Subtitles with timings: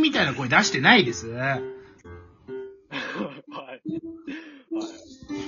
[0.00, 1.28] みたいな声出してないです。
[1.28, 1.62] はい。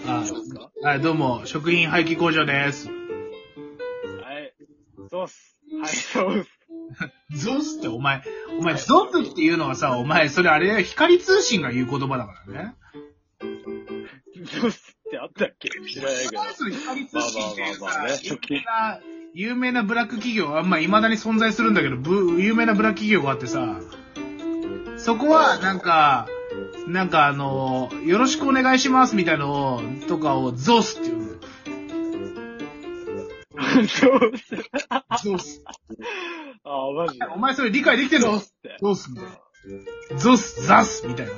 [0.07, 0.71] あそうですか？
[0.83, 2.89] はい、どうも、食品廃棄工場です。
[2.89, 4.55] はい。
[5.11, 5.57] そうっす。
[5.81, 6.49] はい、そうっす。
[7.45, 8.23] ゾスってお前、
[8.59, 12.75] お前、ゾスっていうのはさ、お前、それあれだよ光通信が言う言葉だからね。
[13.41, 14.73] そうっ
[15.11, 15.71] てあったっけ？
[15.71, 16.43] 知らないけど。
[16.55, 19.01] それ光通信っていうさまあまあまあまあね、有名な、
[19.35, 23.81] 有名なブラック企業は、まあ、未だに存在するんだけど、ブ有名なブラック企業があってさ、
[25.05, 26.29] そこは、なんか、
[26.87, 31.43] なんかあの、よろしくお願いしますみたいなのを、とかをゾスっていうの。
[33.89, 34.55] そうっす。
[35.25, 35.65] ゾス。
[36.65, 37.27] ああ、マジで。
[37.27, 38.39] お前それ理解できてんの？
[38.81, 39.27] ゾスみたい
[40.13, 40.19] な。
[40.19, 41.33] ゾス、ザスみたいな。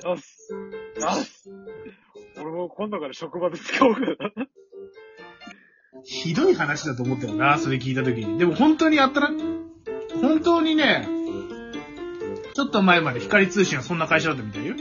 [0.00, 0.48] そうっす。
[0.48, 1.50] そうっす。
[2.36, 4.06] 俺も今度から職場で使おうかな。
[6.04, 8.38] ひどい話だと思ったよな、それ聞いたときに。
[8.38, 9.30] でも本当にやったら、
[10.20, 11.08] 本当にね、
[12.56, 14.74] ちょっと前まで光通信はそんな会社だったみたいよ。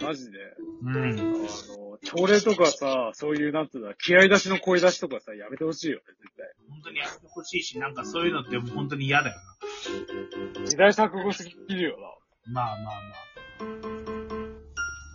[0.00, 0.38] マジで。
[0.84, 0.96] うん。
[0.96, 6.46] あの、朝礼とかさ、そういう、なんつうんだ、気合出しの声出しとかさ、やめてほしいよね、絶対。
[6.70, 9.36] 本当にやってほしいし、なんかそういうのって本当に嫌だよ
[10.64, 11.96] 時代錯誤すぎるよ
[12.46, 12.52] な。
[12.52, 12.94] まあまあまあ。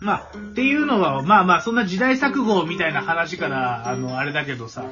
[0.02, 4.84] まあ、っていうのは、まあまあ、そんな時代錯誤みたいな話から、あの、あれだけどさ、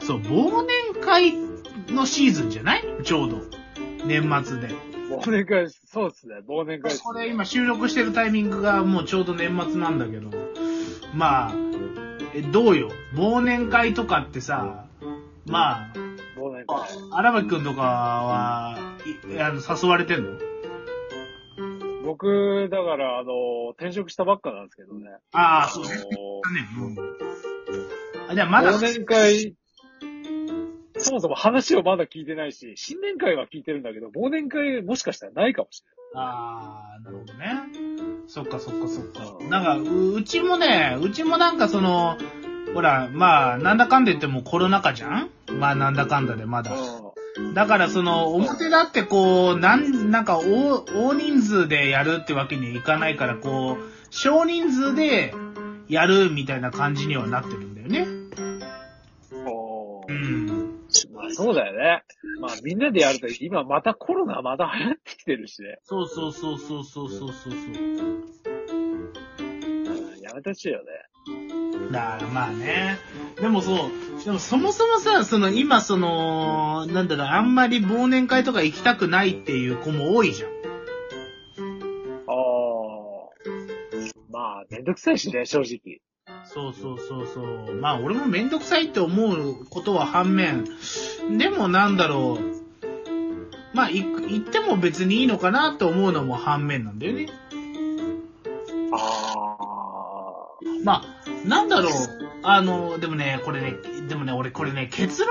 [0.00, 1.34] そう、忘年会
[1.94, 2.84] のシーズンじゃない？
[3.04, 3.42] ちょうど。
[4.06, 4.91] 年末で。
[5.30, 5.36] な。
[5.36, 6.98] 忘年会、そうっすね、忘年会ね。
[7.02, 10.30] これ今収録してるタイミングがもうちょうど年末なんだけど、
[11.14, 11.54] まあ、
[12.34, 12.90] えどうよ？
[13.14, 14.86] 忘年会とかってさ、
[15.46, 15.92] まあ、
[16.36, 16.78] 忘年会。
[17.10, 18.78] 荒牧くんとかは、
[19.34, 20.38] いあの、誘われてんの？
[22.04, 25.10] 僕、だから、あの、転職したばっかなんですけどね。
[25.32, 25.90] ああ、そうね。
[25.92, 26.96] あねうん。
[28.28, 29.54] あ、じゃあまだ、の忘年会、
[31.02, 35.82] そもそも話をまだ聞いてないし、新年会は聞いてるんだけど、忘年会もしかしたらないかもし
[36.14, 37.62] ああ、なるほどね。
[38.28, 39.44] そっかそっかそっか。
[39.48, 42.16] なんか、ううちもね、うちもなんかその、
[42.74, 45.30] ほら、まあ、なんだかんだ言ってもコロナ禍じゃん？
[45.58, 46.72] まあ、なんだかんだでまだ
[47.54, 55.34] だからその、表だってこう、なん、なんか大、大人数でやるってわけにはいかないから、こう、少人数で
[55.88, 58.06] やるみたいな感じにはなってるんだよね。
[60.08, 60.51] うん。
[61.32, 62.04] そうだよね。
[62.40, 65.78] まあみんなでやると、今またコロナまた流行ってきてるしね。
[65.84, 67.52] そうそうそうそうそうそうそう。
[70.22, 70.84] やめてほしいよね。
[71.90, 72.98] だからまあね。
[73.40, 80.50] でもそう、でもそもそもさ、その今その、なんだろう、あんまり忘年会とか行きたくないっていう子も多いじゃん。
[80.50, 80.52] あ
[82.32, 82.42] あ。
[84.30, 86.00] まあ、めんどくさいしね、正直。
[86.54, 87.74] そうそうそうそう。
[87.74, 90.66] まあ俺もめんどくさいって思うことは反面、
[91.38, 92.62] でもなんだろう。
[93.74, 97.28] まあ行っても別にいいのかなと思うのも反面なんだよね。
[98.92, 99.32] あ
[100.84, 101.92] まあ、なんだろう。
[102.42, 103.74] あの、でもね、これね、
[104.08, 105.30] でもね、俺これね、結論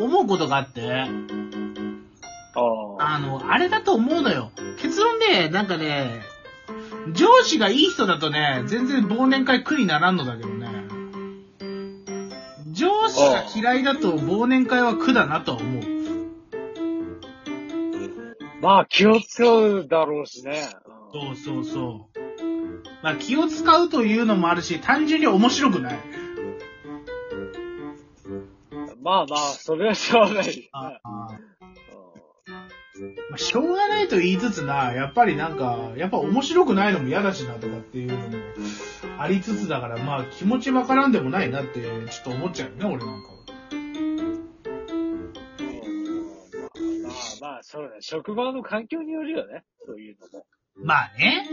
[0.00, 2.60] 思うことがあって、あ。
[2.60, 2.60] あ
[3.00, 3.14] あ。
[3.14, 4.52] あの、あれだと思うのよ。
[4.78, 6.20] 結論で、なんかね、
[7.10, 10.68] 上司がいい人だとね、全然忘年会苦にならんのだけどね。
[12.70, 15.82] 上司が嫌いだと忘年会は苦だなとは思う。
[18.60, 20.62] まあ、気を使うだろうしね。
[20.86, 22.18] うんそうそうそう。
[23.02, 25.98] まあ気を使うというのもあるし、単純に面白くない。
[29.02, 30.70] まあまあ、それはしょうがない
[33.32, 38.44] まあ、しょうがないと言いつつな、やっぱりなんか、やっぱ面白くないのも嫌だしなとかっていうのも
[39.18, 41.88] ありつつだから、まあ気持ちわからんでもないなって、ちょ
[42.20, 43.32] っと思っちゃうよね、俺なんかは。
[47.40, 48.02] まあまあ、そうだね。
[48.02, 49.64] 職場の環境によるよね。
[49.86, 50.44] そういうのも。
[50.76, 51.48] まあね。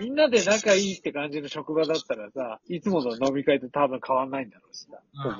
[0.00, 4.98] みんなで仲いいって感じの職場だったらさ、いつもの飲み会と多分変わんないんだろうしさ。
[5.14, 5.34] ほぼ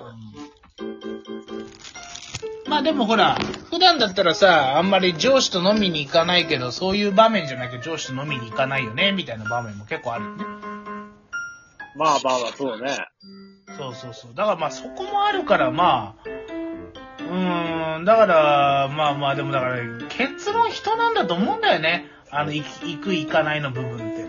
[2.73, 3.37] まあでもほら、
[3.69, 10.45] 普段だったらさ、あんまり上司と飲みに行かないけど、そういう場面じゃなきゃ上司と飲みに行かないよね、みたいな場面も結構あるよね。
[11.99, 12.97] まあまあまあ、そうね。
[13.77, 14.35] そうそうそう。
[14.35, 16.29] だからまあそこもあるからまあ、
[17.21, 19.77] うーん、だから、まあまあでもだから、
[20.09, 22.07] 結論人なんだと思うんだよね。
[22.31, 22.65] あの、行
[23.03, 24.25] く行かないの部分って。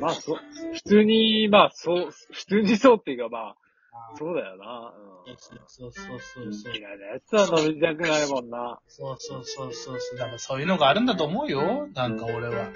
[0.00, 0.40] まあ、そう、
[0.72, 3.56] 普通に、まあ、そう、普通にそうっていうか、まあ、
[4.18, 4.92] そうだよな。
[5.26, 5.36] うん。
[5.36, 6.76] そうそうそうそうそう。
[6.76, 8.78] 嫌いなやつは飲みたくないもんな。
[8.88, 10.18] そうそうそうそうそう。
[10.18, 11.88] だからそういうのがあるんだと思うよ。
[11.94, 12.70] なんか俺は。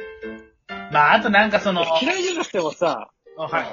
[0.93, 3.67] まあ、あとなんかその、嫌いじゃなくてもさ、あはい。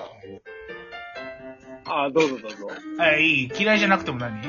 [1.85, 2.67] あどうぞどうぞ。
[2.97, 3.43] はい、い？
[3.45, 3.51] い。
[3.59, 4.41] 嫌いじゃなくても何？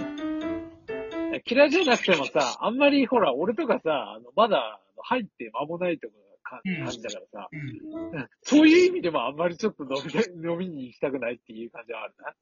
[1.46, 6.14] 嫌いじゃなくてもさ、あんまりほら、俺とかさ、あの、まだ入って間もないとか
[6.50, 10.10] 感じだからさ、うんうんそういう意味でもあんまりちょっと飲み
[10.50, 12.34] 飲みに行きたくないっていう感じはあるな。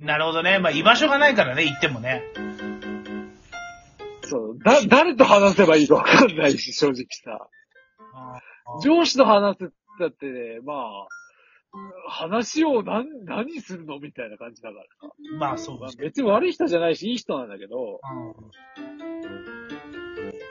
[0.00, 0.58] なるほどね。
[0.58, 2.22] まあ、居場所がないからね、行ってもね。
[4.22, 7.48] そう、だ、誰と話せばいいかわかんないし、正直さ。
[8.82, 11.08] 上司と話すだってね、まあ、
[12.08, 15.14] 話を何、何するのみたいな感じだからさ。
[15.38, 15.98] まあ、そうまあです。
[15.98, 18.00] 別に悪い人じゃないし、いい人なんだけど、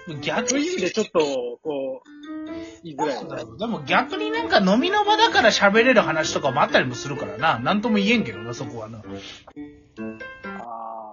[0.07, 1.19] うん逆にそういう意味でちょっと、
[1.63, 2.09] こう、
[2.83, 3.45] 言いづらい。
[3.57, 7.59] でも逆になんか飲みの場だから喋れる話とかもあったりもするからな。
[7.59, 8.99] なんとも言えんけどな、そこはな。
[8.99, 9.03] ああ、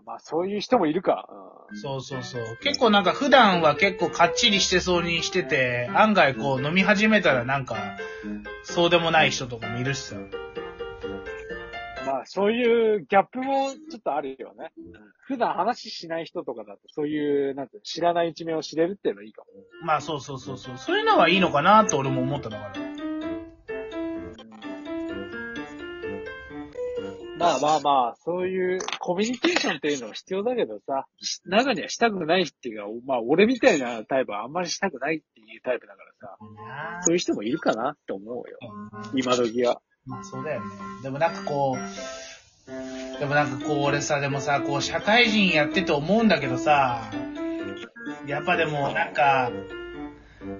[0.04, 1.28] まあそういう人もいるか。
[1.74, 2.58] そうそうそう。
[2.62, 7.76] 結構なんか普段は結構かっちりしてそうにしてて、案外こう飲み始めたらなんか、
[8.64, 10.16] そうでもない人とかもいるしさ。
[12.00, 14.72] うんまあそういうギャップもちょっとあるよね。
[15.26, 19.48] 普段話しない人とかだと、そういう、なんていうの知らない一面を知れるっていうのはいいかも。
[19.84, 20.78] まあそうそうそうそう。
[20.78, 22.90] そういうのはいいのかなと俺も思っただから。
[27.38, 36.36] まあまあまあ、そういうコミュニケーションっていうのは必要だけどさ、し中にはしたくないっていうか、まあ俺みたいなタイプはあんまりしたくないっていうタイプだからさ、
[37.00, 38.58] そういう人もいるかなって思うよ。
[39.14, 39.80] 今時は。
[40.06, 40.66] まあそうだよね。
[41.02, 47.10] でもなんかこう、でもなんかこう俺さ、でもさ、こう社会人やってて思うんだけどさ、
[48.26, 49.50] やっぱでもなんか、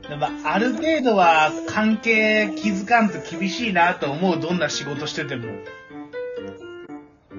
[0.08, 5.46] でもある程度は関係気づかんと厳しいなと思う、どんな仕事してても。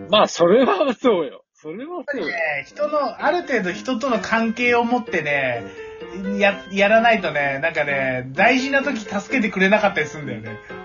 [0.09, 1.43] まあそれはそうよ。
[1.53, 2.03] それはそうよ。
[2.05, 5.63] ぱりね、人の、ある程度人との関係を持ってね、
[6.39, 10.80] や、やらないとね、なんかね、大事な時助けてくれなかったりするんだよね。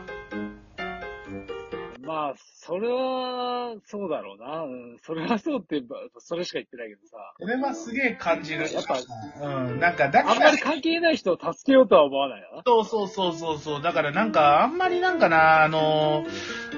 [2.27, 4.65] まあ、それは、そうだろうな。
[4.65, 7.17] うん、それはそうって言えば、それしか言ってないけどさ。
[7.39, 8.73] それはすげえ感じる。
[8.73, 8.99] やっぱ、
[9.41, 12.63] うん、なんか、だからあんまり関係ない人を助けようとは思わないよな。
[12.67, 13.83] そうそうそうそうそう。
[13.83, 16.27] だからなんか、あんまりなんかな、あの、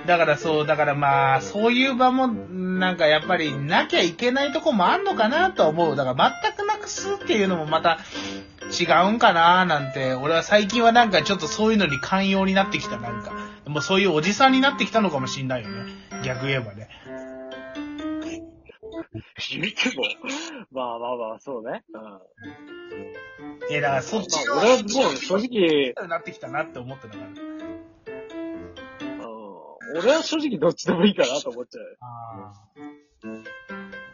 [0.07, 5.97] だからそう、だからまあ、そういう場も、なんかやっぱりなきゃいけないとこもあんのかなと思う。
[5.97, 7.99] だから全くなくすっていうのもまた
[8.69, 13.33] 違うんかななんて、俺は最近はなんかちょっとそういうのに寛容になってきた、なんか。
[13.67, 15.93] もうそういうおじさんになってきたのかもしんないよね。
[16.25, 16.89] 逆言えばね。
[19.51, 20.05] 言っても、
[20.73, 21.85] まあまあまあ、そうね。
[21.95, 22.03] うん。
[22.03, 22.21] ま
[23.71, 27.27] いや、だからそっちあ、俺はもう正直、なってきたなって思ってたから。
[27.27, 27.31] う
[29.95, 31.99] ん、俺は正直どっちでもいいかなと思っちゃう。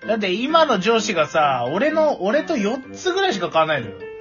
[0.07, 4.14] だって今の上司がさ、俺の、俺と4つぐらいしか買わないのよ。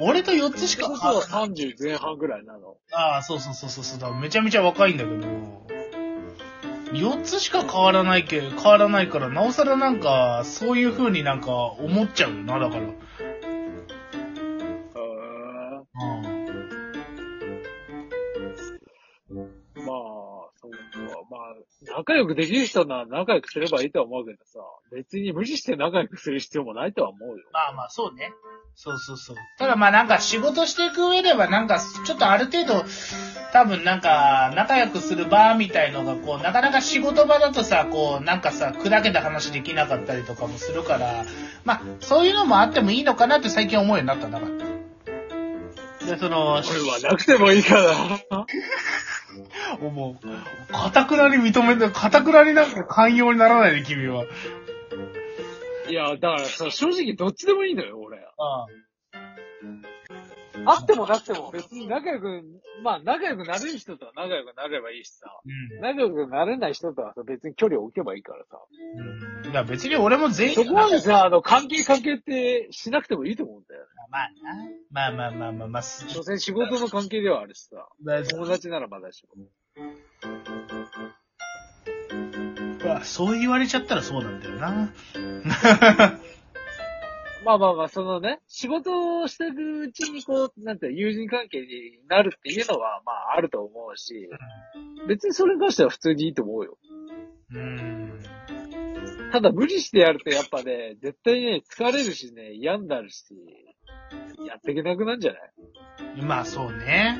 [0.00, 0.88] 俺と4つしあ。
[0.88, 1.56] かそうそう買わない。
[1.56, 2.76] 30前半ぐらいなの。
[2.92, 4.12] ああ、そうそうそうそうそうだ。
[4.12, 5.26] めちゃめちゃ若いんだけど、
[6.92, 12.82] 4つしか変わらないけ、変わらないから、なおさらなんか、そういう風になんか思っちゃうよな、だから。
[22.08, 24.60] 仲良くできる人なら仲良くすればいいとは思うけどさ、
[24.92, 27.44] 別に無視して仲良くする必要もないとは思うよ。
[27.52, 28.32] まあまあ、そうね。
[28.74, 29.36] そうそうそう。
[29.58, 32.82] ただまあなんか仕事していく上ではなんかちょっとある程度
[33.52, 41.24] 多分なんか仲良くする場みたいのがこうなかなか仕事場だとさこうなんかさ砕けた話できなかったりとかもするから
[41.64, 44.68] まあそういうのもあってもいいのかなって最近思うようになったんだから。
[46.08, 47.82] で、その、俺はなくてもいいか
[48.30, 48.46] な。
[49.76, 54.24] もう、かたくなに認めて、かたくなになんか寛容にならないで、君は。
[55.88, 58.18] いや、だからさ、正直どっちでもいいのよ、俺。
[58.18, 58.66] あ
[60.66, 62.42] あってもなくても別に仲良く、
[62.82, 65.26] まあ仲良くなれる人とは仲良くなればいいしさ。
[65.44, 65.80] うん。
[65.80, 68.58] 仲良くなれない人とはさ、別に距離を置けばいいからさ。
[68.96, 69.02] う
[69.40, 69.42] ん。
[69.44, 73.67] だから別に俺も全員そこまでさ、あの、関係関係ってしなくてもいいと思うんだよね。
[74.10, 74.54] まあな。
[74.90, 77.88] まあまあまあまあまあ、す所詮仕事の関係ではあるしさ。
[78.02, 79.34] まあ友達ならまだしも。
[82.84, 84.92] まあそう言われちゃったらそうなんだよな。
[87.44, 91.66] まあまあまあ、そのね、仕事をしていくうちにこう、なんていうの友人関係に
[92.08, 94.28] なるっていうのは、まああると思うし、
[95.08, 96.78] 別にそれに関しては普通にいいと思うよ。
[97.52, 98.20] うん。
[99.32, 103.24] ただ無理してやるとやっぱね、絶対ね、疲れるしね、嫌になるし、
[104.46, 106.22] やっていけなくなるんじゃない？
[106.22, 107.18] まあそうね。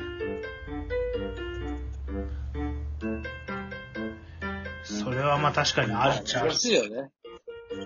[4.83, 6.59] それはまあ確かにあるっちゃある難。
[6.59, 7.11] しいよね。
[7.71, 7.79] うん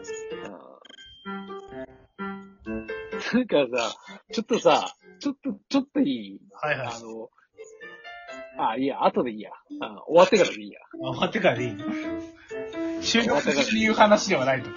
[3.34, 3.96] なんかさ、
[4.32, 6.04] ちょっとさ、ちょっと、ちょっとい
[6.36, 6.40] い？
[6.54, 6.88] はいはい。
[6.88, 7.30] あの、
[8.70, 9.50] あ、いいや、後でいいや。
[9.72, 10.80] うん終わってからでいいや。
[11.00, 11.76] 終わってからでいい
[13.02, 14.70] 収録中に言う話ではないと。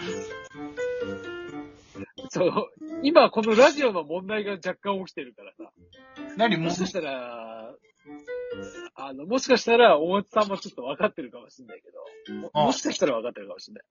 [2.31, 2.51] そう、
[3.03, 5.71] 今このラジオの問題が若干起きてるからさ。
[6.37, 6.57] 何？
[6.57, 7.75] もしかしたら、
[8.95, 11.91] あの、もしかしたら、大松さんもちょっと分かってるかもしれないけ
[12.33, 13.85] ど、もあもしかしたら分かってるかもしれない。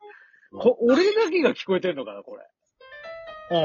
[0.52, 2.48] こ俺だけが聞こえてるのかな、これ。
[3.52, 3.56] う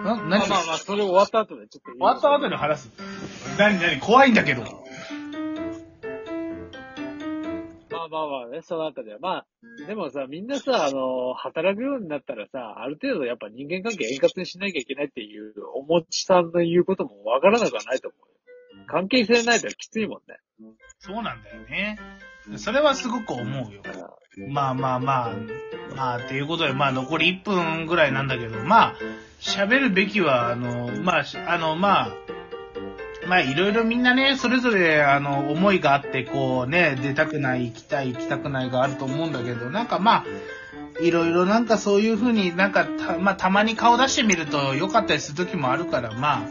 [0.00, 0.04] ん。
[0.04, 2.50] な、ま何あまあまあ、それ終わった後でちょっと言い終わった後で。
[2.50, 2.90] で話す。
[3.58, 4.00] 何何？
[4.00, 4.83] 怖いんだけど。
[8.08, 9.18] まあまあまあね、そのあたりは。
[9.20, 9.46] まあ、
[9.86, 18.84] でもさ、みんなさ、あの、働くようになったらさ、ある程度やっぱ人間関係円滑にしなきゃいけないっていう、おもちさんの言うことも分からなくはないと思うよ。
[18.86, 20.38] 関係性ないときついもんね。
[20.98, 21.98] そうなんだよね。
[22.56, 23.82] それはすごく思うよ。
[24.48, 25.34] まあまあまあ、
[25.96, 28.94] まあ、っていうことで、まあ残り1分ぐらいなんだけど、まあ、
[29.40, 32.23] 喋るべきは、あの、まあ、しあの、まあ、
[33.26, 40.24] まあ、いろいろみんなね、それぞれ、あの、思いがあって、こうね、出たくない、行きたい、行きたくないがあると思うんだけど、なんかまあ、
[41.00, 46.42] いろいろなんかそういうふうになんかた、まあ、たまに顔出してみると良かったりする時もあるから、まあ、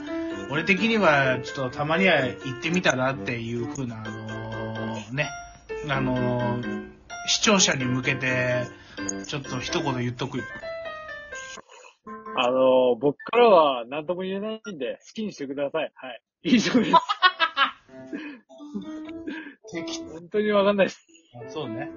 [0.52, 5.30] 俺的には、ちょっとたまには行ってみたらっていうふうな、あのね、
[5.90, 6.64] あの
[7.28, 8.66] 視聴者に向けて、
[9.28, 10.44] ちょっと一言言っとくよ。
[12.36, 15.92] あの、僕からは何とも言えないんで、好きにしてください。
[15.94, 16.22] はい。
[16.44, 16.92] 以上です。
[20.12, 21.08] 本当にわかんないです。
[21.50, 21.90] そうね。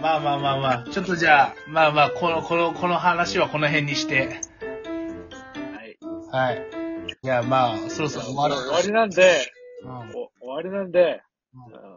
[0.00, 4.40] まあまあまあまあ、ちょっとじゃあ、まあまあ、この、この、この話はこの辺にして、
[5.72, 5.98] はい。
[6.30, 6.68] はい。
[7.22, 8.54] いや、まあ、そろそろ終わる。
[8.56, 11.22] 終わりなんで、うんお終わりなんで、
[11.54, 11.92] うんうん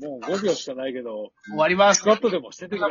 [0.00, 2.04] もう5秒しかないけど、終わりますス。
[2.04, 2.88] カットでもしててください。